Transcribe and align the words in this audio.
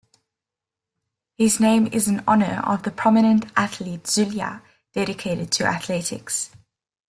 His 1.37 1.59
name 1.59 1.85
is 1.85 2.07
in 2.07 2.23
honor 2.27 2.63
of 2.65 2.87
a 2.87 2.89
prominent 2.89 3.45
athlete 3.55 4.07
Zulia 4.07 4.63
dedicated 4.95 5.51
to 5.51 5.65
athletics. 5.65 6.49